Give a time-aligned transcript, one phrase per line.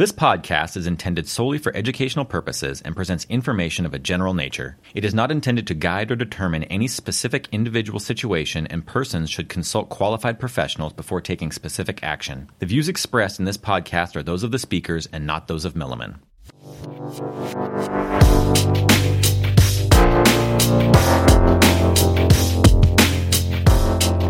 [0.00, 4.78] This podcast is intended solely for educational purposes and presents information of a general nature.
[4.94, 9.50] It is not intended to guide or determine any specific individual situation, and persons should
[9.50, 12.48] consult qualified professionals before taking specific action.
[12.60, 15.74] The views expressed in this podcast are those of the speakers and not those of
[15.74, 16.14] Milliman.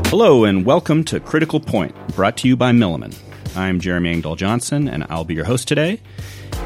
[0.08, 3.14] Hello, and welcome to Critical Point, brought to you by Milliman.
[3.56, 6.00] I'm Jeremy Engdahl Johnson, and I'll be your host today.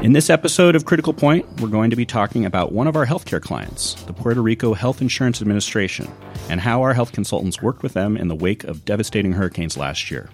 [0.03, 3.07] In this episode of Critical Point, we're going to be talking about one of our
[3.07, 6.07] healthcare clients, the Puerto Rico Health Insurance Administration,
[6.47, 10.11] and how our health consultants worked with them in the wake of devastating hurricanes last
[10.11, 10.29] year.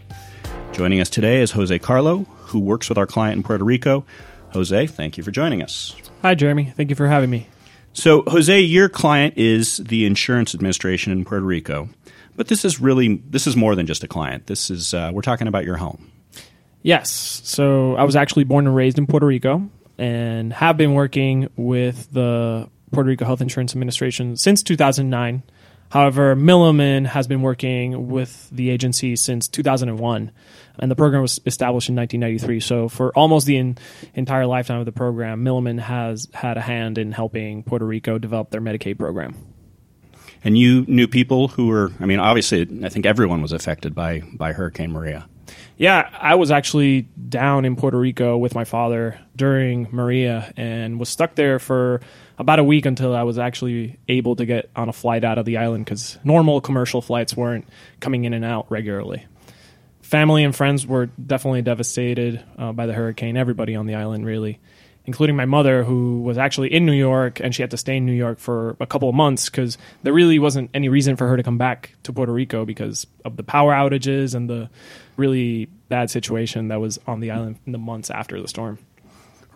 [0.74, 4.06] Joining us today is Jose Carlo, who works with our client in Puerto Rico.
[4.52, 5.96] Jose, thank you for joining us.
[6.22, 6.74] Hi, Jeremy.
[6.76, 7.48] Thank you for having me.
[7.94, 11.88] So, Jose, your client is the Insurance Administration in Puerto Rico,
[12.36, 14.48] but this is really this is more than just a client.
[14.48, 16.12] This is uh, we're talking about your home.
[16.84, 17.42] Yes.
[17.44, 22.12] So I was actually born and raised in Puerto Rico and have been working with
[22.12, 25.44] the Puerto Rico Health Insurance Administration since 2009.
[25.92, 30.32] However, Milliman has been working with the agency since 2001,
[30.80, 32.62] and the program was established in 1993.
[32.62, 33.78] So, for almost the in,
[34.14, 38.52] entire lifetime of the program, Milliman has had a hand in helping Puerto Rico develop
[38.52, 39.36] their Medicaid program.
[40.46, 44.24] And you knew people who were, I mean, obviously, I think everyone was affected by,
[44.34, 45.28] by Hurricane Maria.
[45.78, 51.10] Yeah, I was actually down in Puerto Rico with my father during Maria and was
[51.10, 52.02] stuck there for
[52.38, 55.46] about a week until I was actually able to get on a flight out of
[55.46, 57.68] the island because normal commercial flights weren't
[58.00, 59.26] coming in and out regularly.
[60.02, 64.60] Family and friends were definitely devastated uh, by the hurricane, everybody on the island, really
[65.12, 68.06] including my mother, who was actually in New York and she had to stay in
[68.06, 71.36] New York for a couple of months because there really wasn't any reason for her
[71.36, 74.70] to come back to Puerto Rico because of the power outages and the
[75.18, 78.80] really bad situation that was on the island in the months after the storm.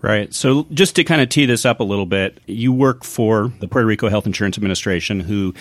[0.02, 0.34] Right.
[0.34, 3.67] So, just to kind of tee this up a little bit, you work for the
[3.69, 5.53] Puerto Rico Health Insurance Administration, who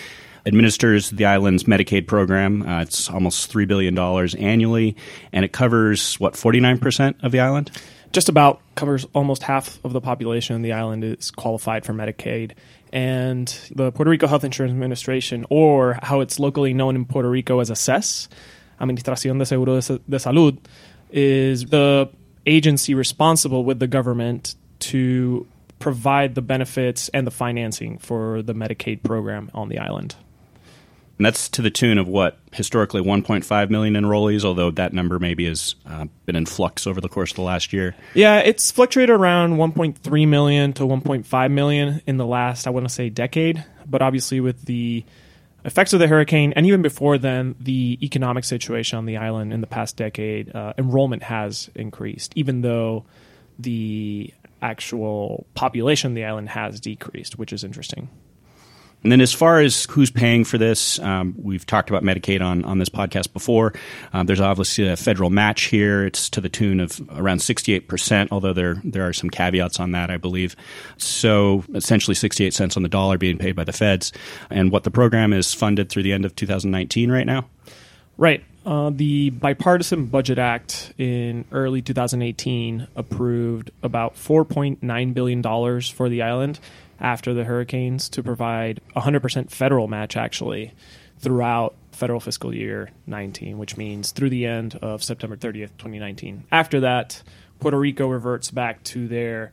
[0.45, 2.69] administers the island's Medicaid program.
[2.69, 4.97] Uh, it's almost $3 billion annually,
[5.33, 7.71] and it covers, what, 49% of the island?
[8.15, 12.53] Just about covers almost half of the population on the island is qualified for Medicaid.
[12.93, 17.59] And the Puerto Rico Health Insurance Administration, or how it's locally known in Puerto Rico
[17.59, 18.29] as ASES,
[18.81, 20.59] Administración de Seguro de Salud,
[21.11, 22.09] is the
[22.47, 25.47] agency responsible with the government to
[25.81, 30.15] provide the benefits and the financing for the Medicaid program on the island.
[31.25, 35.47] And that's to the tune of what historically 1.5 million enrollees, although that number maybe
[35.47, 37.95] has uh, been in flux over the course of the last year.
[38.13, 42.93] Yeah, it's fluctuated around 1.3 million to 1.5 million in the last, I want to
[42.93, 43.65] say, decade.
[43.87, 45.03] But obviously, with the
[45.65, 49.63] effects of the hurricane, and even before then, the economic situation on the island in
[49.63, 53.07] the past decade, uh, enrollment has increased, even though
[53.59, 54.31] the
[54.61, 58.11] actual population of the island has decreased, which is interesting.
[59.05, 62.65] And then, as far as who's paying for this, um, we've talked about Medicaid on,
[62.65, 63.75] on this podcast before.
[64.15, 66.07] Um, there's obviously a federal match here.
[66.07, 70.11] It's to the tune of around 68%, although there, there are some caveats on that,
[70.11, 70.57] I believe.
[70.97, 74.11] So, essentially, 68 cents on the dollar being paid by the feds.
[74.49, 77.47] And what the program is funded through the end of 2019 right now?
[78.17, 78.43] Right.
[78.65, 85.43] Uh, the Bipartisan Budget Act in early 2018 approved about $4.9 billion
[85.83, 86.59] for the island
[87.05, 90.73] after the hurricanes to provide 100% federal match actually
[91.19, 96.45] throughout federal fiscal year 19, which means through the end of September 30th, 2019.
[96.51, 97.23] After that,
[97.61, 99.53] Puerto Rico reverts back to their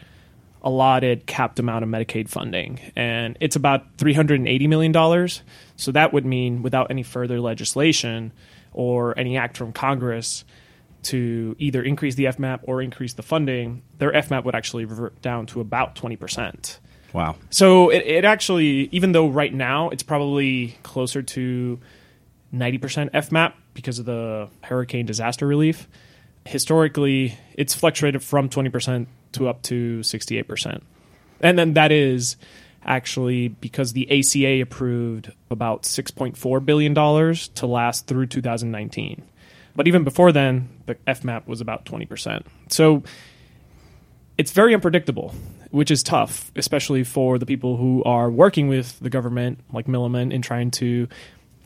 [0.64, 5.28] allotted capped amount of Medicaid funding, and it's about $380 million.
[5.76, 8.32] So that would mean without any further legislation
[8.72, 10.46] or any act from Congress,
[11.04, 15.48] to either increase the FMAP or increase the funding, their FMAP would actually revert down
[15.48, 16.78] to about 20%.
[17.14, 17.36] Wow.
[17.50, 21.80] So it, it actually, even though right now it's probably closer to
[22.54, 25.88] 90% FMAP because of the hurricane disaster relief,
[26.46, 30.82] historically it's fluctuated from 20% to up to 68%.
[31.42, 32.38] And then that is
[32.84, 39.24] actually because the ACA approved about $6.4 billion to last through 2019.
[39.76, 42.46] But even before then, the FMAP was about 20%.
[42.70, 43.04] So
[44.38, 45.34] it's very unpredictable
[45.72, 50.32] which is tough, especially for the people who are working with the government, like Milliman,
[50.32, 51.08] in trying to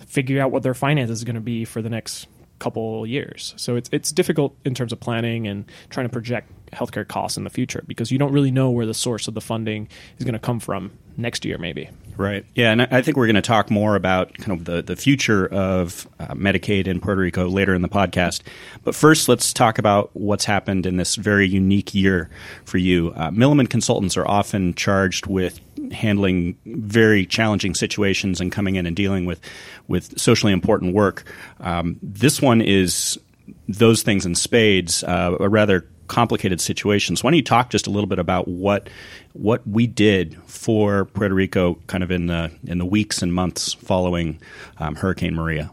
[0.05, 2.27] figure out what their finances is going to be for the next
[2.59, 3.53] couple years.
[3.57, 7.43] So it's it's difficult in terms of planning and trying to project healthcare costs in
[7.43, 9.87] the future because you don't really know where the source of the funding
[10.17, 11.89] is going to come from next year, maybe.
[12.17, 12.45] Right.
[12.55, 15.47] Yeah, and I think we're going to talk more about kind of the, the future
[15.47, 18.41] of uh, Medicaid in Puerto Rico later in the podcast.
[18.83, 22.29] But first, let's talk about what's happened in this very unique year
[22.63, 23.11] for you.
[23.15, 25.59] Uh, Milliman consultants are often charged with
[25.91, 29.39] handling very challenging situations and coming in and dealing with
[29.87, 31.23] with socially important work.
[31.59, 33.19] Um, this one is
[33.67, 37.15] those things in spades, uh, a rather complicated situation.
[37.15, 38.89] So Why don't you talk just a little bit about what
[39.33, 43.73] what we did for Puerto Rico, kind of in the in the weeks and months
[43.73, 44.39] following
[44.77, 45.71] um, Hurricane Maria?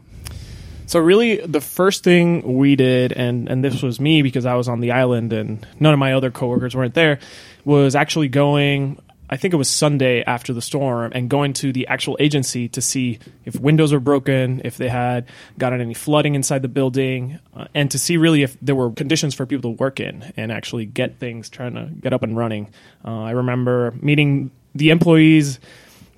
[0.85, 4.67] So really, the first thing we did, and and this was me because I was
[4.67, 7.19] on the island and none of my other coworkers weren't there,
[7.65, 8.99] was actually going
[9.33, 12.81] I think it was Sunday after the storm, and going to the actual agency to
[12.81, 15.25] see if windows were broken, if they had
[15.57, 19.33] gotten any flooding inside the building, uh, and to see really if there were conditions
[19.33, 22.69] for people to work in and actually get things trying to get up and running.
[23.03, 25.59] Uh, I remember meeting the employees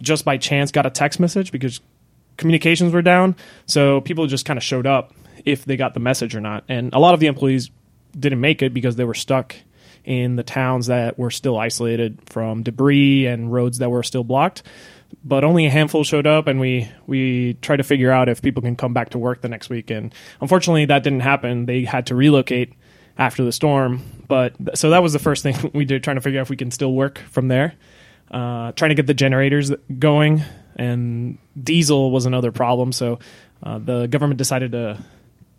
[0.02, 1.80] just by chance, got a text message because
[2.36, 5.14] communications were down, so people just kind of showed up
[5.46, 7.72] if they got the message or not, and a lot of the employees
[8.20, 9.56] didn't make it because they were stuck
[10.06, 14.64] in the towns that were still isolated from debris and roads that were still blocked.
[15.24, 18.62] But only a handful showed up, and we we tried to figure out if people
[18.62, 19.90] can come back to work the next week.
[19.90, 21.66] And unfortunately, that didn't happen.
[21.66, 22.74] They had to relocate
[23.18, 24.02] after the storm.
[24.28, 26.58] But so that was the first thing we did, trying to figure out if we
[26.58, 27.74] can still work from there.
[28.30, 30.44] Uh, trying to get the generators going,
[30.76, 32.92] and diesel was another problem.
[32.92, 33.20] So
[33.64, 35.04] uh, the government decided to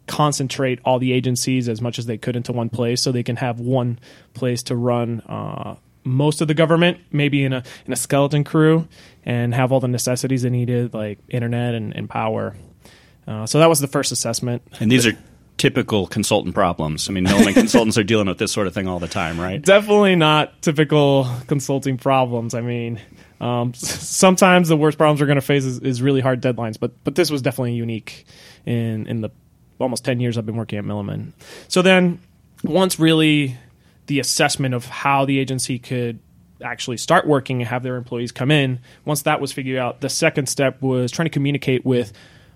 [0.07, 3.37] concentrate all the agencies as much as they could into one place so they can
[3.37, 3.99] have one
[4.35, 5.77] place to run uh,
[6.07, 8.87] most of the government maybe in a in a skeleton crew
[9.25, 12.57] and have all the necessities they needed like internet and, and power.
[13.27, 14.63] Uh, so that was the first assessment.
[14.79, 15.13] And these are
[15.57, 17.09] typical consultant problems.
[17.11, 19.61] I mean Milliman consultants are dealing with this sort of thing all the time right?
[19.61, 22.55] Definitely not typical consulting problems.
[22.55, 23.01] I mean
[23.41, 26.93] um, sometimes the worst problems we're going to face is, is really hard deadlines but
[27.03, 28.27] but this was definitely unique
[28.65, 29.31] in in the
[29.79, 31.33] almost 10 years I've been working at Milliman.
[31.69, 32.21] So then,
[32.65, 33.57] once really
[34.07, 36.19] the assessment of how the agency could
[36.63, 40.09] actually start working and have their employees come in, once that was figured out, the
[40.09, 42.13] second step was trying to communicate with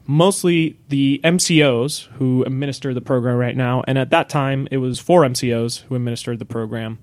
[0.06, 3.82] mostly the MCOs who administer the program right now.
[3.86, 6.98] And at that time, it was four MCOs who administered the program.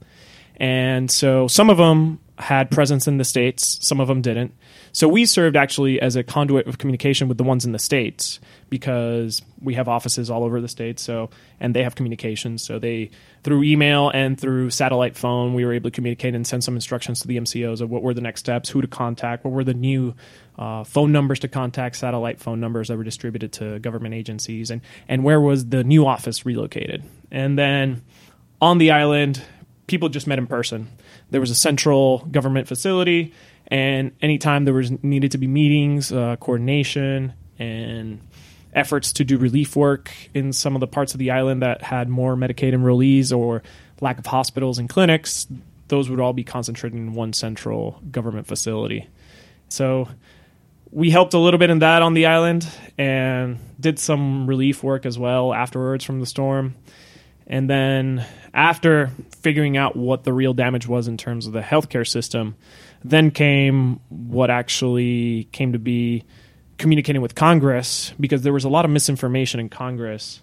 [0.58, 4.54] And so some of them had presence in the States, some of them didn't.
[4.92, 8.40] So we served actually as a conduit of communication with the ones in the States
[8.70, 11.02] because we have offices all over the States.
[11.02, 12.64] So, and they have communications.
[12.64, 13.10] So they,
[13.44, 17.22] through email and through satellite phone, we were able to communicate and send some instructions
[17.22, 19.74] to the MCOs of what were the next steps, who to contact, what were the
[19.74, 20.14] new
[20.60, 24.82] uh, phone numbers to contact, satellite phone numbers that were distributed to government agencies, and,
[25.08, 27.04] and where was the new office relocated.
[27.32, 28.04] And then
[28.62, 29.42] on the island,
[29.88, 30.90] people just met in person.
[31.30, 33.34] There was a central government facility,
[33.68, 38.22] and anytime there was needed to be meetings, uh, coordination, and
[38.74, 42.08] efforts to do relief work in some of the parts of the island that had
[42.08, 43.64] more Medicaid enrollees or
[44.02, 45.48] lack of hospitals and clinics,
[45.88, 49.08] those would all be concentrated in one central government facility.
[49.70, 50.08] So
[50.92, 55.06] we helped a little bit in that on the island and did some relief work
[55.06, 56.76] as well afterwards from the storm.
[57.48, 58.26] And then
[58.58, 59.12] after
[59.42, 62.56] figuring out what the real damage was in terms of the healthcare system,
[63.04, 66.26] then came what actually came to be
[66.80, 70.42] communicating with Congress because there was a lot of misinformation in Congress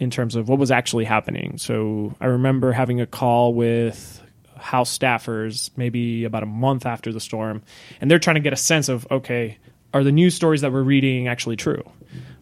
[0.00, 1.56] in terms of what was actually happening.
[1.56, 4.20] So I remember having a call with
[4.56, 7.62] House staffers maybe about a month after the storm,
[8.00, 9.58] and they're trying to get a sense of okay,
[9.92, 11.84] are the news stories that we're reading actually true?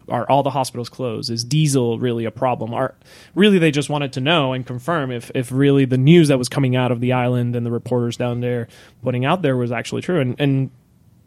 [0.09, 1.29] Are all the hospitals closed?
[1.29, 2.73] Is diesel really a problem?
[2.73, 2.95] Are
[3.35, 6.49] really they just wanted to know and confirm if if really the news that was
[6.49, 8.67] coming out of the island and the reporters down there
[9.01, 10.19] putting out there was actually true?
[10.19, 10.71] And and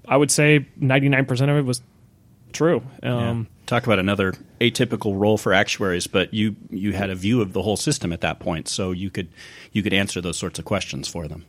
[0.06, 1.80] I would say ninety nine percent of it was
[2.52, 2.82] true.
[3.02, 3.66] Um, yeah.
[3.66, 7.62] Talk about another atypical role for actuaries, but you you had a view of the
[7.62, 9.28] whole system at that point, so you could
[9.72, 11.44] you could answer those sorts of questions for them.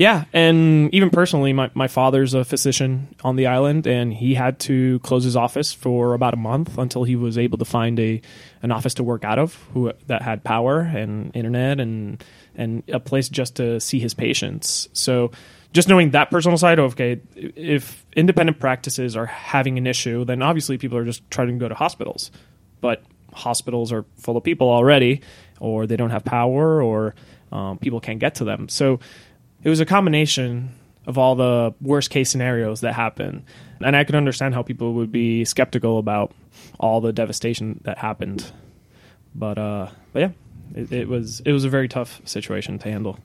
[0.00, 4.58] Yeah, and even personally, my, my father's a physician on the island, and he had
[4.60, 8.22] to close his office for about a month until he was able to find a
[8.62, 12.98] an office to work out of who that had power and internet and and a
[12.98, 14.88] place just to see his patients.
[14.94, 15.32] So
[15.74, 20.40] just knowing that personal side of okay, if independent practices are having an issue, then
[20.40, 22.30] obviously people are just trying to go to hospitals.
[22.80, 23.02] But
[23.34, 25.20] hospitals are full of people already,
[25.60, 27.14] or they don't have power, or
[27.52, 28.70] um, people can't get to them.
[28.70, 29.00] So
[29.62, 30.70] it was a combination
[31.06, 33.44] of all the worst case scenarios that happen.
[33.80, 36.32] And I could understand how people would be skeptical about
[36.78, 38.52] all the devastation that happened.
[39.34, 40.30] But uh, but yeah,
[40.74, 43.18] it, it, was it was a very tough situation to handle.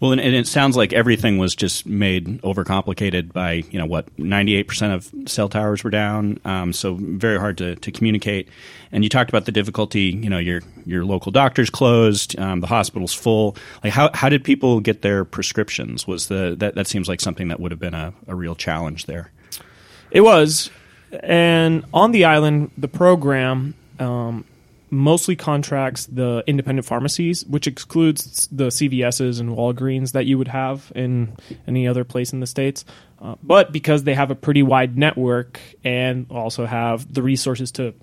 [0.00, 4.06] Well, and, and, it sounds like everything was just made overcomplicated by you know what
[4.18, 8.48] ninety eight percent of cell towers were down, um, so very hard to, to communicate.
[8.92, 10.10] And you talked about the difficulty.
[10.22, 13.56] You know, your your local doctor's closed, um, the hospital's full.
[13.82, 16.06] Like how how did people get their prescriptions?
[16.06, 19.06] Was the that that seems like something that would have been a, a real challenge
[19.06, 19.30] there.
[20.10, 20.70] It was,
[21.22, 24.44] and on the island, the program um,
[24.92, 30.92] mostly contracts the independent pharmacies, which excludes the CVS's and Walgreens that you would have
[30.94, 31.34] in
[31.66, 32.84] any other place in the states.
[33.18, 37.94] Uh, but because they have a pretty wide network and also have the resources to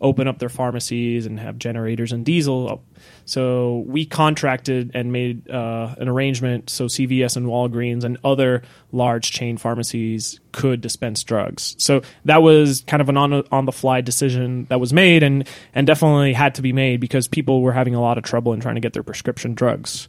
[0.00, 2.82] open up their pharmacies and have generators and diesel.
[3.24, 8.62] So we contracted and made uh, an arrangement so CVS and Walgreens and other
[8.92, 11.74] large chain pharmacies could dispense drugs.
[11.78, 15.46] So that was kind of an on on the fly decision that was made and
[15.74, 18.60] and definitely had to be made because people were having a lot of trouble in
[18.60, 20.08] trying to get their prescription drugs.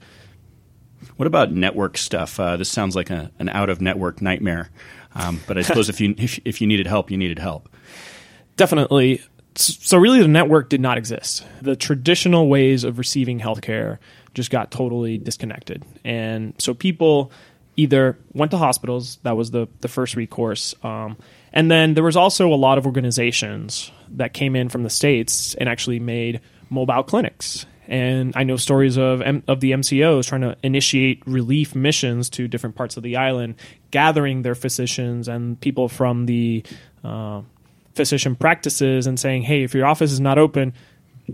[1.18, 2.40] What about network stuff?
[2.40, 4.70] Uh, this sounds like a, an out of network nightmare.
[5.16, 7.68] Um, but I suppose if you if, if you needed help, you needed help.
[8.56, 9.22] Definitely
[9.60, 11.46] so really the network did not exist.
[11.62, 13.98] The traditional ways of receiving healthcare
[14.34, 15.84] just got totally disconnected.
[16.04, 17.32] And so people
[17.76, 20.76] either went to hospitals, that was the, the first recourse.
[20.84, 21.18] Um,
[21.54, 25.56] and then there was also a lot of organizations that came in from the States
[25.56, 27.66] and actually made mobile clinics.
[27.88, 32.76] And I know stories of of the MCOs trying to initiate relief missions to different
[32.76, 33.56] parts of the island,
[33.90, 36.64] gathering their physicians and people from the
[37.04, 37.42] uh,
[37.96, 40.74] physician practices and saying, hey, if your office is not open,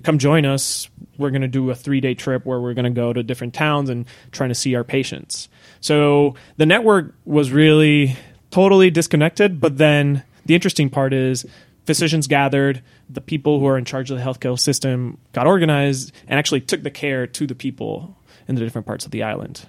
[0.03, 0.89] come join us.
[1.17, 3.53] We're going to do a three day trip where we're going to go to different
[3.53, 5.49] towns and trying to see our patients.
[5.81, 8.17] So the network was really
[8.51, 9.59] totally disconnected.
[9.59, 11.45] But then the interesting part is
[11.85, 16.39] physicians gathered, the people who are in charge of the healthcare system got organized and
[16.39, 19.65] actually took the care to the people in the different parts of the island.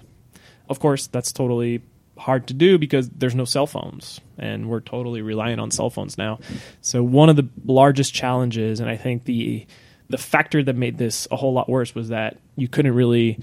[0.69, 1.81] Of course, that's totally
[2.17, 6.17] hard to do because there's no cell phones and we're totally reliant on cell phones
[6.17, 6.39] now.
[6.81, 9.65] So one of the largest challenges and I think the
[10.09, 13.39] the factor that made this a whole lot worse was that you couldn't really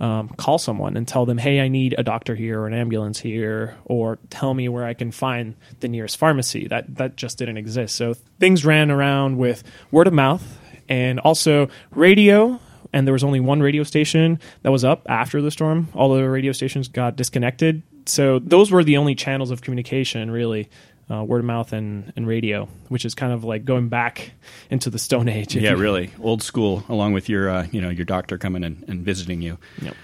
[0.00, 3.20] um, call someone and tell them, "Hey, I need a doctor here or an ambulance
[3.20, 6.66] here," or tell me where I can find the nearest pharmacy.
[6.68, 7.96] That that just didn't exist.
[7.96, 12.60] So things ran around with word of mouth and also radio
[12.92, 15.88] and there was only one radio station that was up after the storm.
[15.94, 20.68] All the radio stations got disconnected so those were the only channels of communication, really.
[21.10, 24.32] Uh, word of mouth and, and radio, which is kind of like going back
[24.70, 25.54] into the Stone Age.
[25.54, 26.82] Yeah, really old school.
[26.88, 29.58] Along with your, uh, you know, your doctor coming and, and visiting you.
[29.82, 29.94] Yep.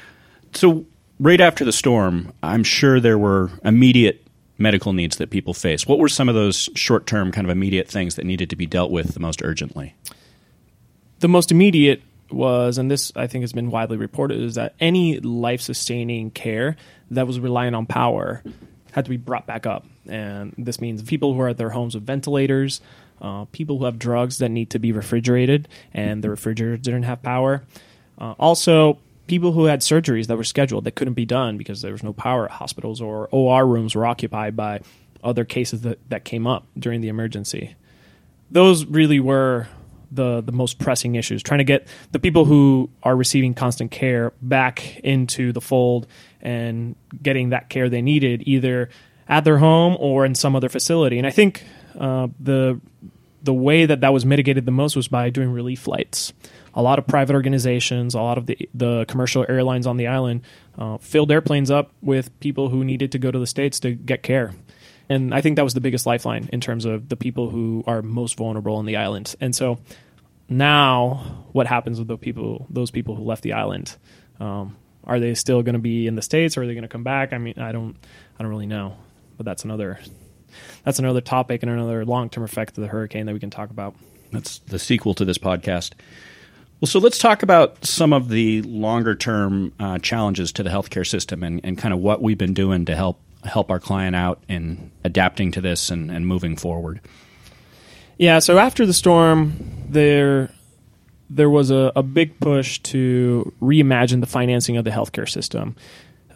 [0.53, 0.85] So
[1.19, 4.27] right after the storm, I'm sure there were immediate
[4.59, 5.89] medical needs that people faced.
[5.89, 8.67] What were some of those short term, kind of immediate things that needed to be
[8.67, 9.95] dealt with the most urgently?
[11.21, 12.03] The most immediate
[12.33, 16.77] was, and this I think has been widely reported, is that any life sustaining care
[17.11, 18.43] that was relying on power
[18.93, 19.87] had to be brought back up.
[20.09, 22.81] And this means people who are at their homes with ventilators,
[23.21, 27.23] uh, people who have drugs that need to be refrigerated and the refrigerator didn't have
[27.23, 27.63] power.
[28.19, 31.93] Uh, also, people who had surgeries that were scheduled that couldn't be done because there
[31.93, 34.81] was no power at hospitals or OR rooms were occupied by
[35.23, 37.75] other cases that, that came up during the emergency.
[38.51, 39.69] Those really were
[40.11, 44.33] the the most pressing issues trying to get the people who are receiving constant care
[44.43, 46.07] back into the fold
[46.41, 48.89] and getting that care they needed either
[49.29, 51.19] at their home or in some other facility.
[51.19, 51.65] And i think
[51.99, 52.81] uh, the
[53.43, 56.33] the way that that was mitigated the most was by doing relief flights.
[56.75, 60.43] A lot of private organizations, a lot of the the commercial airlines on the island
[60.79, 64.23] uh, filled airplanes up with people who needed to go to the states to get
[64.23, 64.53] care
[65.11, 68.01] and I think that was the biggest lifeline in terms of the people who are
[68.01, 69.35] most vulnerable on the island.
[69.41, 69.81] And so
[70.49, 73.97] now, what happens with the people, those people who left the island?
[74.39, 76.89] Um, are they still going to be in the states, or are they going to
[76.89, 77.33] come back?
[77.33, 77.97] I mean, I don't,
[78.39, 78.97] I don't really know.
[79.37, 79.99] But that's another,
[80.85, 83.97] that's another topic and another long-term effect of the hurricane that we can talk about.
[84.31, 85.93] That's the sequel to this podcast.
[86.81, 91.07] Well, so let's talk about some of the longer term uh, challenges to the healthcare
[91.07, 94.43] system and, and kind of what we've been doing to help help our client out
[94.49, 97.01] in adapting to this and, and moving forward?
[98.19, 99.55] Yeah, so after the storm,
[99.89, 100.51] there
[101.31, 105.77] there was a, a big push to reimagine the financing of the healthcare system.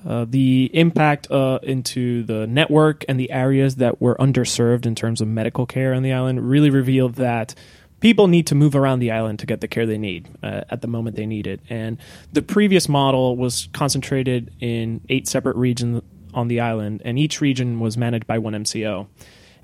[0.07, 5.21] Uh, the impact uh, into the network and the areas that were underserved in terms
[5.21, 7.55] of medical care on the island really revealed that
[8.01, 10.83] people need to move around the island to get the care they need uh, at
[10.83, 11.59] the moment they need it.
[11.71, 11.97] And
[12.33, 16.03] the previous model was concentrated in eight separate regions
[16.35, 19.07] on the island, and each region was managed by one MCO.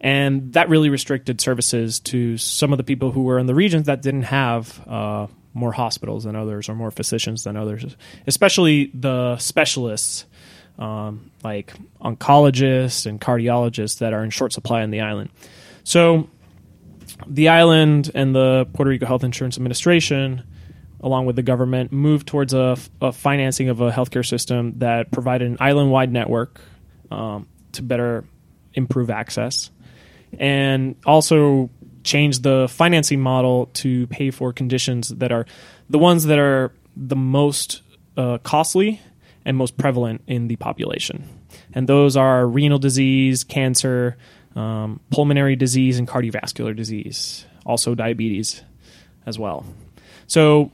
[0.00, 3.84] and that really restricted services to some of the people who were in the regions
[3.86, 7.96] that didn't have uh, more hospitals than others or more physicians than others,
[8.26, 10.24] especially the specialists
[10.78, 15.30] um, like oncologists and cardiologists that are in short supply on the island.
[15.84, 16.28] So,
[17.26, 20.42] the island and the Puerto Rico Health Insurance Administration,
[21.02, 25.48] along with the government, moved towards a, a financing of a healthcare system that provided
[25.48, 26.60] an island wide network
[27.10, 28.24] um, to better
[28.74, 29.70] improve access
[30.38, 31.70] and also
[32.04, 35.46] change the financing model to pay for conditions that are
[35.88, 37.82] the ones that are the most
[38.16, 39.00] uh, costly
[39.44, 41.28] and most prevalent in the population.
[41.72, 44.16] And those are renal disease, cancer,
[44.54, 48.62] um, pulmonary disease, and cardiovascular disease, also diabetes
[49.26, 49.64] as well.
[50.26, 50.70] So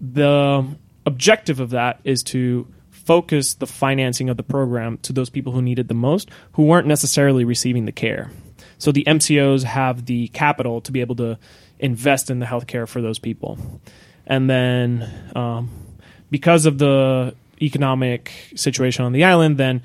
[0.00, 0.66] the
[1.04, 5.62] objective of that is to focus the financing of the program to those people who
[5.62, 8.30] need it the most, who weren't necessarily receiving the care.
[8.78, 11.38] So the MCOs have the capital to be able to
[11.78, 13.58] invest in the healthcare for those people.
[14.26, 15.70] And then um,
[16.30, 19.82] because of the economic situation on the island, then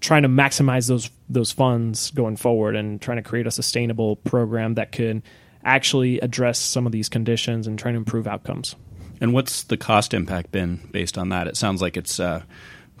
[0.00, 4.74] trying to maximize those those funds going forward and trying to create a sustainable program
[4.74, 5.22] that could
[5.62, 8.74] actually address some of these conditions and trying to improve outcomes.
[9.20, 11.46] And what's the cost impact been based on that?
[11.46, 12.42] It sounds like it's uh,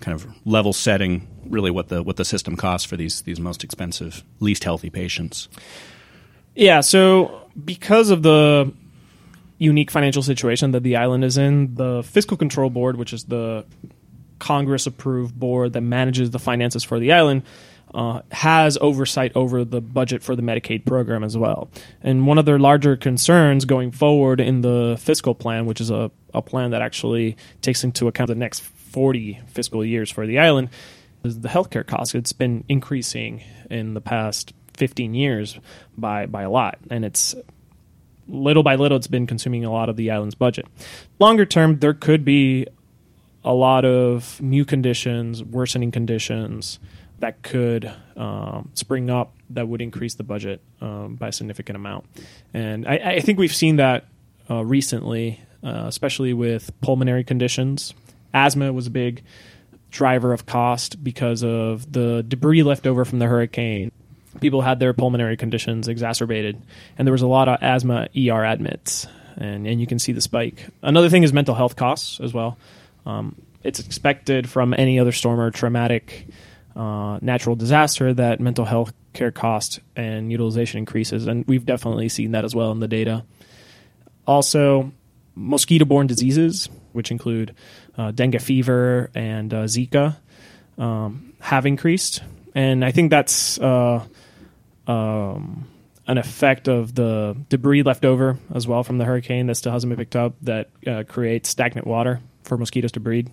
[0.00, 3.64] kind of level setting really what the what the system costs for these these most
[3.64, 5.48] expensive, least healthy patients.
[6.54, 8.72] Yeah, so because of the
[9.58, 13.64] unique financial situation that the island is in, the Fiscal Control Board, which is the
[14.38, 17.42] Congress approved board that manages the finances for the island,
[17.94, 21.68] uh, has oversight over the budget for the Medicaid program as well.
[22.02, 26.10] And one of their larger concerns going forward in the fiscal plan, which is a,
[26.32, 30.70] a plan that actually takes into account the next 40 fiscal years for the island,
[31.24, 32.14] is the healthcare cost.
[32.14, 35.58] It's been increasing in the past 15 years
[35.98, 36.78] by, by a lot.
[36.90, 37.34] And it's
[38.28, 40.66] little by little, it's been consuming a lot of the island's budget.
[41.18, 42.66] Longer term, there could be
[43.44, 46.78] a lot of new conditions, worsening conditions
[47.20, 52.04] that could um, spring up that would increase the budget um, by a significant amount.
[52.52, 54.06] And I, I think we've seen that
[54.50, 57.94] uh, recently, uh, especially with pulmonary conditions.
[58.34, 59.22] Asthma was a big
[59.90, 63.92] driver of cost because of the debris left over from the hurricane.
[64.40, 66.60] People had their pulmonary conditions exacerbated,
[66.96, 70.20] and there was a lot of asthma ER admits, and, and you can see the
[70.20, 70.68] spike.
[70.82, 72.56] Another thing is mental health costs as well.
[73.04, 76.26] Um, it's expected from any other storm or traumatic
[76.80, 82.30] uh, natural disaster that mental health care cost and utilization increases, and we've definitely seen
[82.30, 83.22] that as well in the data.
[84.26, 84.90] Also,
[85.34, 87.54] mosquito borne diseases, which include
[87.98, 90.16] uh, dengue fever and uh, Zika,
[90.78, 92.22] um, have increased.
[92.54, 94.02] And I think that's uh,
[94.86, 95.68] um,
[96.06, 99.90] an effect of the debris left over as well from the hurricane that still hasn't
[99.90, 103.30] been picked up that uh, creates stagnant water for mosquitoes to breed.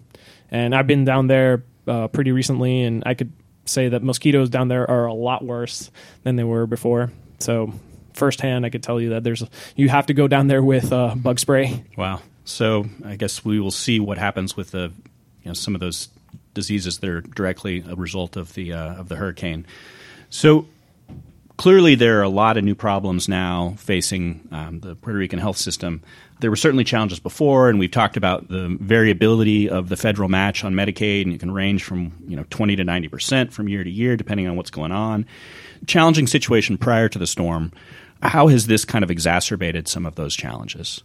[0.52, 3.32] And I've been down there uh, pretty recently, and I could
[3.65, 5.91] say that mosquitoes down there are a lot worse
[6.23, 7.12] than they were before.
[7.39, 7.73] So
[8.13, 9.43] firsthand, I could tell you that there's
[9.76, 11.84] you have to go down there with uh, bug spray.
[11.97, 12.21] Wow.
[12.45, 14.91] So I guess we will see what happens with the
[15.43, 16.10] you know some of those
[16.54, 19.65] diseases that are directly a result of the uh, of the hurricane.
[20.30, 20.67] So
[21.58, 25.58] clearly, there are a lot of new problems now facing um, the Puerto Rican health
[25.58, 26.02] system.
[26.39, 30.63] There were certainly challenges before, and we've talked about the variability of the federal match
[30.63, 33.84] on Medicaid, and it can range from you know twenty to ninety percent from year
[33.84, 35.26] to year, depending on what's going on.
[35.88, 37.71] Challenging situation prior to the storm.
[38.21, 41.04] How has this kind of exacerbated some of those challenges?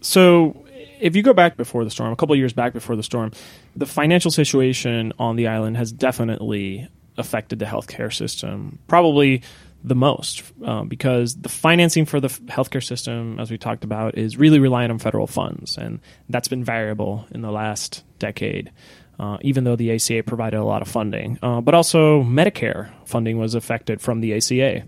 [0.00, 0.66] So,
[1.00, 3.32] if you go back before the storm, a couple years back before the storm,
[3.74, 8.78] the financial situation on the island has definitely affected the healthcare system.
[8.88, 9.42] Probably
[9.84, 14.38] the most uh, because the financing for the healthcare system, as we talked about, is
[14.38, 18.72] really reliant on federal funds, and that's been variable in the last decade.
[19.16, 23.38] Uh, even though the ACA provided a lot of funding, uh, but also Medicare funding
[23.38, 24.82] was affected from the ACA.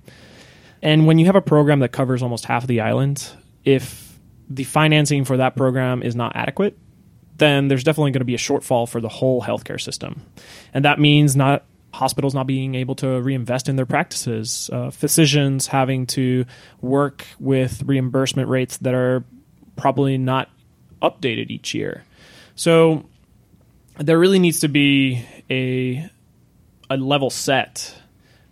[0.83, 3.25] And when you have a program that covers almost half of the island,
[3.65, 6.77] if the financing for that program is not adequate,
[7.37, 10.23] then there's definitely going to be a shortfall for the whole healthcare system.
[10.75, 11.65] And that means not
[11.97, 16.45] hospitals not being able to reinvest in their practices, uh, physicians having to
[16.81, 19.25] work with reimbursement rates that are
[19.77, 20.51] probably not
[21.03, 22.05] updated each year.
[22.55, 23.05] So
[23.99, 26.11] there really needs to be a
[26.89, 27.95] a level set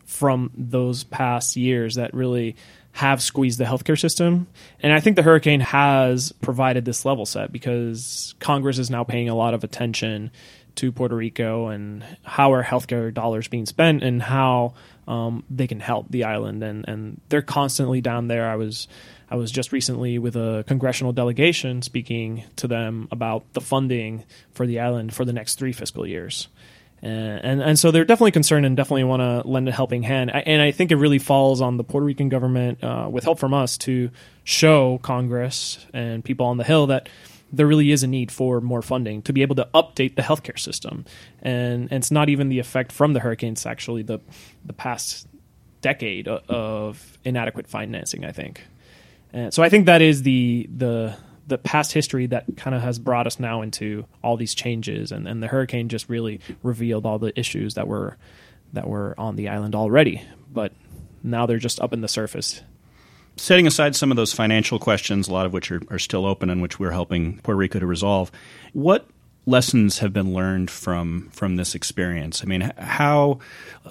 [0.06, 2.56] from those past years that really
[2.92, 4.46] have squeezed the healthcare system.
[4.80, 9.28] And I think the hurricane has provided this level set because Congress is now paying
[9.28, 10.30] a lot of attention
[10.76, 14.74] to Puerto Rico and how are healthcare dollars being spent and how
[15.06, 16.62] um, they can help the island.
[16.62, 18.48] And, and they're constantly down there.
[18.48, 18.88] I was
[19.30, 24.66] I was just recently with a congressional delegation speaking to them about the funding for
[24.66, 26.48] the island for the next three fiscal years.
[27.02, 30.30] And, and, so they're definitely concerned and definitely want to lend a helping hand.
[30.30, 33.52] And I think it really falls on the Puerto Rican government, uh, with help from
[33.52, 34.10] us, to
[34.42, 37.10] show Congress and people on the Hill that
[37.52, 40.58] there really is a need for more funding to be able to update the healthcare
[40.58, 41.04] system.
[41.42, 44.20] And, and it's not even the effect from the hurricanes; actually the
[44.64, 45.26] the past
[45.80, 48.24] decade of inadequate financing.
[48.24, 48.62] I think.
[49.32, 52.98] And so I think that is the the the past history that kind of has
[52.98, 57.18] brought us now into all these changes, and, and the hurricane just really revealed all
[57.18, 58.16] the issues that were
[58.72, 60.72] that were on the island already, but
[61.22, 62.62] now they're just up in the surface.
[63.36, 66.50] Setting aside some of those financial questions, a lot of which are, are still open
[66.50, 68.30] and which we're helping Puerto Rico to resolve,
[68.72, 69.06] what
[69.46, 72.42] lessons have been learned from from this experience?
[72.42, 73.40] I mean, how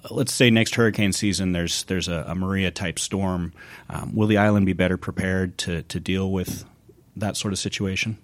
[0.10, 3.53] let's say next hurricane season there's there's a, a Maria type storm.
[3.89, 6.65] Um, will the island be better prepared to to deal with
[7.15, 8.17] that sort of situation?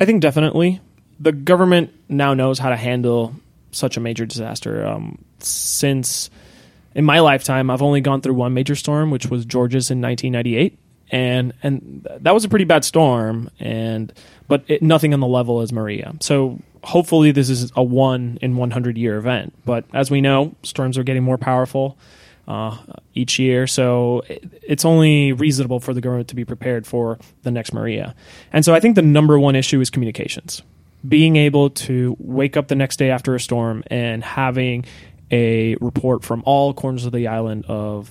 [0.00, 0.80] I think definitely.
[1.20, 3.34] The government now knows how to handle
[3.70, 4.84] such a major disaster.
[4.84, 6.30] Um, since
[6.94, 10.78] in my lifetime, I've only gone through one major storm, which was Georges in 1998,
[11.10, 14.12] and and that was a pretty bad storm, and
[14.48, 16.14] but it, nothing on the level as Maria.
[16.20, 19.54] So hopefully, this is a one in 100 year event.
[19.64, 21.96] But as we know, storms are getting more powerful
[22.48, 22.76] uh,
[23.14, 23.66] each year.
[23.66, 24.22] So
[24.62, 28.14] it's only reasonable for the government to be prepared for the next Maria.
[28.52, 30.62] And so I think the number one issue is communications.
[31.06, 34.84] Being able to wake up the next day after a storm and having
[35.32, 38.10] a report from all corners of the island of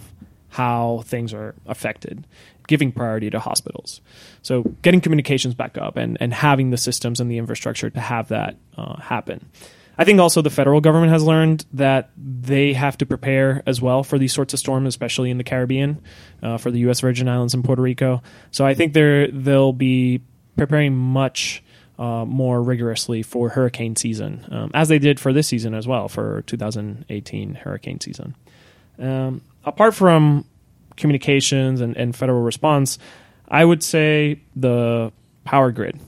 [0.50, 2.28] how things are affected,
[2.68, 4.02] giving priority to hospitals.
[4.42, 8.28] So getting communications back up and, and having the systems and the infrastructure to have
[8.30, 9.50] that uh, happen.
[9.98, 14.04] I think also the federal government has learned that they have to prepare as well
[14.04, 16.02] for these sorts of storms, especially in the Caribbean,
[16.42, 17.02] uh, for the U.S.
[17.02, 18.24] Virgin Islands and Puerto Rico.
[18.52, 20.22] So I think they're they'll be
[20.58, 21.64] preparing much.
[22.02, 26.08] Uh, more rigorously for hurricane season, um, as they did for this season as well,
[26.08, 28.36] for 2018 hurricane season.
[28.98, 30.46] Um, apart from
[30.98, 32.98] communications and, and federal response,
[33.48, 35.12] I would say the
[35.44, 36.00] power grid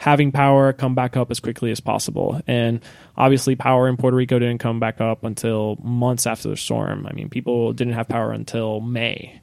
[0.00, 2.40] having power come back up as quickly as possible.
[2.46, 2.80] And
[3.16, 7.08] obviously, power in Puerto Rico didn't come back up until months after the storm.
[7.08, 9.40] I mean, people didn't have power until May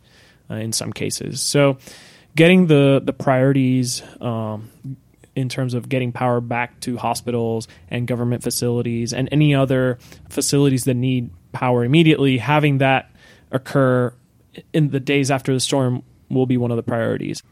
[0.50, 1.42] uh, in some cases.
[1.42, 1.80] So,
[2.34, 4.02] getting the the priorities.
[4.22, 4.70] Um,
[5.38, 10.86] in terms of getting power back to hospitals and government facilities and any other facilities
[10.86, 13.12] that need power immediately, having that
[13.52, 14.12] occur
[14.74, 17.44] in the days after the storm will be one of the priorities.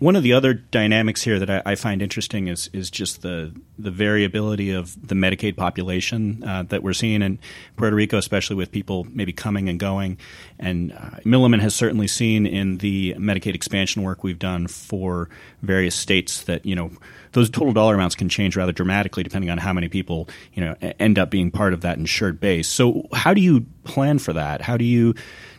[0.00, 3.54] One of the other dynamics here that I, I, find interesting is is just the
[3.78, 7.38] the variability of the Medicaid population uh, that we're seeing in
[7.76, 10.18] Puerto Rico, especially with people maybe coming and going.
[10.58, 15.28] And uh, Milliman has certainly seen in the Medicaid expansion work we've done for
[15.62, 16.90] various states that you know
[17.30, 20.74] those total dollar amounts can change rather dramatically depending on how many people you know
[20.98, 22.66] end up being part of that insured base.
[22.66, 24.60] So how do you plan for that?
[24.60, 25.14] How do you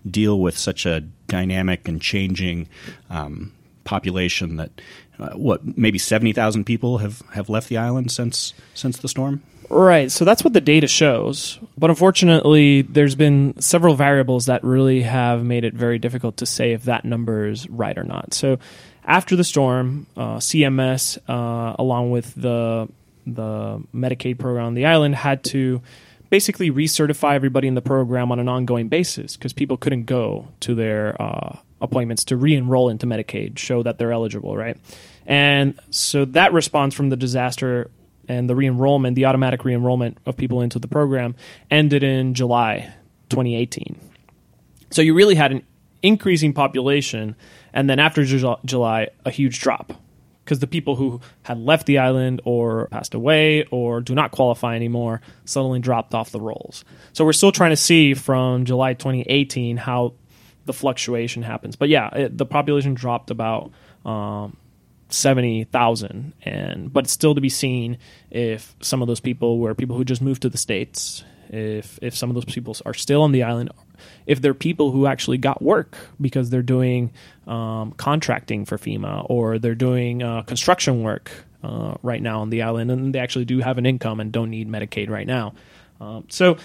[0.09, 2.67] deal with such a dynamic and changing
[3.09, 3.53] um,
[3.85, 4.81] population that
[5.17, 9.41] uh, what maybe 70,000 people have, have left the island since since the storm?
[9.69, 10.11] Right.
[10.11, 11.57] So that's what the data shows.
[11.77, 16.73] But unfortunately, there's been several variables that really have made it very difficult to say
[16.73, 18.33] if that number is right or not.
[18.33, 18.59] So
[19.05, 22.87] after the storm, uh, CMS, uh, along with the
[23.27, 25.81] the Medicaid program on the island, had to
[26.29, 30.75] basically recertify everybody in the program on an ongoing basis because people couldn't go to
[30.75, 34.77] their uh, appointments to re-enroll into Medicaid, show that they're eligible, right?
[35.25, 37.91] And so that response from the disaster
[38.27, 41.35] and the re-enrollment, the automatic re-enrollment of people into the program,
[41.69, 42.93] ended in July
[43.29, 43.99] 2018.
[44.91, 45.63] So you really had an
[46.01, 47.35] increasing population,
[47.73, 49.93] and then after July, a huge drop
[50.43, 54.75] because the people who had left the island or passed away or do not qualify
[54.75, 56.85] anymore suddenly dropped off the rolls.
[57.13, 60.13] So we're still trying to see from July 2018 how
[60.65, 61.75] the fluctuation happens.
[61.75, 63.71] But yeah, it, the population dropped about
[64.05, 64.57] um,
[65.09, 67.97] seventy thousand, and but it's still to be seen
[68.31, 71.23] if some of those people were people who just moved to the states.
[71.49, 73.69] If if some of those people are still on the island,
[74.25, 77.13] if they're people who actually got work because they're doing
[77.45, 81.31] um, contracting for FEMA or they're doing uh, construction work
[81.63, 84.49] uh, right now on the island, and they actually do have an income and don't
[84.49, 85.53] need Medicaid right now.
[86.01, 86.57] Um, so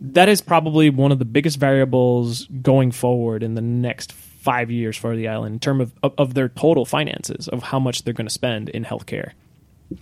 [0.00, 4.96] that is probably one of the biggest variables going forward in the next five years
[4.96, 8.28] for the island in terms of, of, their total finances of how much they're going
[8.28, 9.32] to spend in healthcare.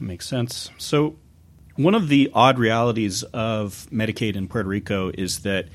[0.01, 0.71] Makes sense.
[0.77, 1.17] So,
[1.77, 5.69] one of the odd realities of Medicaid in Puerto Rico is that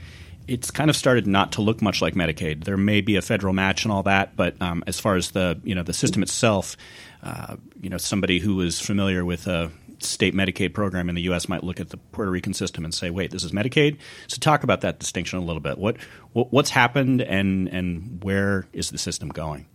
[0.47, 2.63] it's kind of started not to look much like Medicaid.
[2.63, 5.59] There may be a federal match and all that, but um, as far as the
[5.63, 6.75] you know the system itself,
[7.23, 9.71] uh, you know somebody who is familiar with a
[10.01, 11.49] state Medicaid program in the U.S.
[11.49, 14.63] might look at the Puerto Rican system and say, "Wait, this is Medicaid." So talk
[14.63, 15.77] about that distinction a little bit.
[15.77, 15.97] What,
[16.33, 19.65] what what's happened and and where is the system going?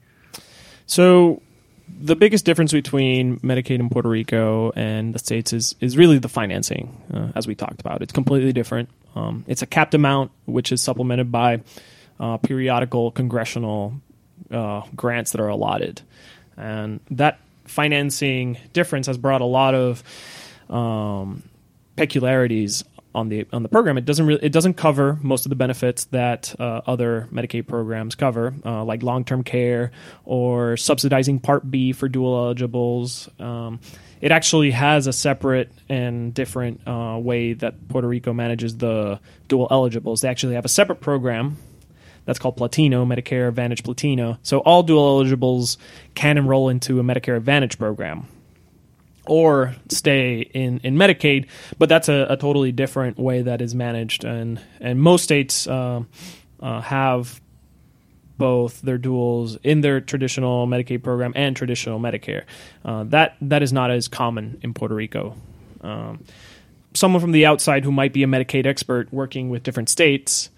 [0.87, 1.43] So
[1.89, 6.29] the biggest difference between Medicaid in Puerto Rico and the states is is really the
[6.29, 8.03] financing, uh, as we talked about.
[8.03, 8.89] It's completely different.
[9.15, 11.63] Um, it's a capped amount, which is supplemented by
[12.19, 13.95] uh, periodical congressional
[14.51, 16.03] uh, grants that are allotted,
[16.57, 20.03] and that financing difference has brought a lot of
[20.70, 21.42] um,
[21.96, 23.96] peculiarities on the on the program.
[23.96, 28.14] It doesn't really, it doesn't cover most of the benefits that uh, other Medicaid programs
[28.14, 29.92] cover, uh, like long term care
[30.24, 33.29] or subsidizing Part B for dual eligibles.
[33.38, 33.81] Um,
[34.20, 39.68] it actually has a separate and different uh, way that Puerto Rico manages the dual
[39.70, 40.22] eligibles.
[40.22, 41.59] They actually have a separate program
[42.25, 44.39] that's called Platino, Medicare Advantage Platino.
[44.43, 45.79] So all dual eligibles
[46.15, 48.27] can enroll into a Medicare Advantage program
[49.27, 51.47] or stay in, in Medicaid,
[51.79, 54.25] but that's a, a totally different way that is managed.
[54.25, 56.03] And, and most states uh,
[56.61, 57.41] uh, have
[58.37, 62.45] both their duals in their traditional Medicaid program and traditional Medicare.
[62.85, 65.37] Uh, that that is not as common in Puerto Rico.
[65.81, 66.25] Um,
[66.95, 70.51] someone from the outside who might be a Medicaid expert working with different states,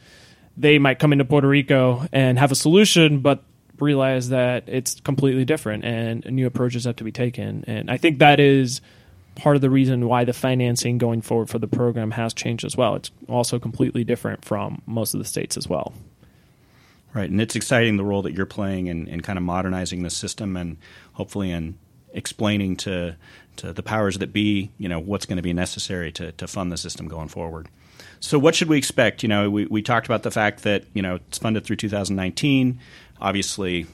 [0.56, 3.42] they might come into Puerto Rico and have a solution, but
[3.78, 7.64] realize that it's completely different and new approaches have to be taken.
[7.66, 8.80] And I think that is
[9.34, 12.76] part of the reason why the financing going forward for the program has changed as
[12.76, 12.94] well.
[12.94, 15.92] It's also completely different from most of the states as well.
[17.12, 20.10] Right, and it's exciting the role that you're playing in, in kind of modernizing the
[20.10, 20.76] system and
[21.12, 21.78] hopefully in
[22.12, 23.16] explaining to
[23.56, 26.70] to the powers that be, you know, what's going to be necessary to, to fund
[26.70, 27.68] the system going forward.
[28.26, 29.22] So, what should we expect?
[29.22, 32.80] You know, we, we talked about the fact that you know it's funded through 2019.
[33.20, 33.86] Obviously,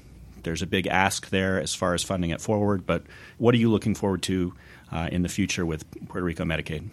[0.43, 2.87] there's a big ask there as far as funding it forward.
[2.87, 3.03] But
[3.37, 4.55] what are you looking forward to
[4.91, 6.89] uh, in the future with Puerto Rico Medicaid?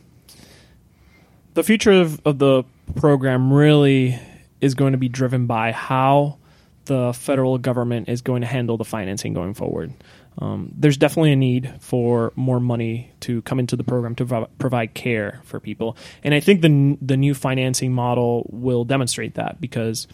[1.54, 2.66] The future of, of the
[2.98, 4.20] program really
[4.60, 6.40] is going to be driven by how
[6.86, 9.94] the federal government is going to handle the financing going forward.
[10.40, 14.94] Um, there's definitely a need for more money to come into the program to provide
[14.94, 20.08] care for people, and I think the the new financing model will demonstrate that because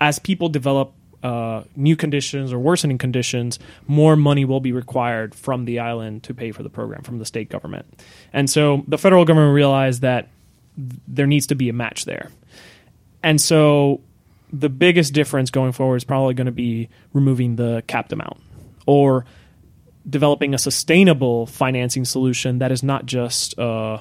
[0.00, 5.66] as people develop uh, new conditions or worsening conditions, more money will be required from
[5.66, 8.02] the island to pay for the program from the state government,
[8.32, 10.28] and so the federal government realized that
[10.76, 12.30] th- there needs to be a match there.
[13.22, 14.00] And so
[14.50, 18.38] the biggest difference going forward is probably going to be removing the capped amount
[18.86, 19.26] or
[20.08, 23.98] developing a sustainable financing solution that is not just uh,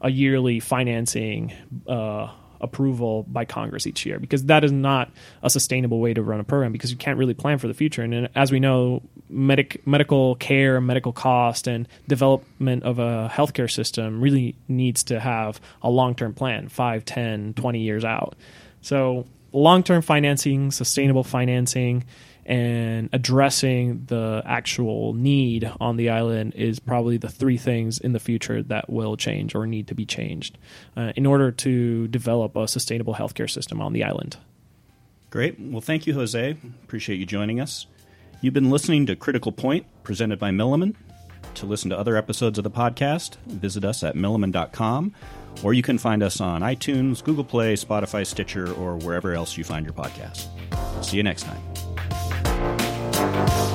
[0.00, 1.52] a yearly financing
[1.86, 5.10] uh, approval by Congress each year, because that is not
[5.42, 8.02] a sustainable way to run a program because you can't really plan for the future.
[8.02, 14.20] And, as we know, medic, medical care, medical cost, and development of a healthcare system
[14.20, 18.36] really needs to have a long term plan 5, 10, 20 years out.
[18.80, 22.04] So, long term financing, sustainable financing,
[22.44, 28.20] and addressing the actual need on the island is probably the three things in the
[28.20, 30.58] future that will change or need to be changed
[30.96, 34.36] uh, in order to develop a sustainable healthcare system on the island.
[35.30, 35.58] Great.
[35.58, 36.56] Well, thank you, Jose.
[36.84, 37.86] Appreciate you joining us.
[38.40, 40.94] You've been listening to Critical Point, presented by Milliman.
[41.54, 45.14] To listen to other episodes of the podcast, visit us at milliman.com,
[45.62, 49.64] or you can find us on iTunes, Google Play, Spotify, Stitcher, or wherever else you
[49.64, 50.48] find your podcast.
[51.04, 51.71] See you next time.
[53.32, 53.71] Bye.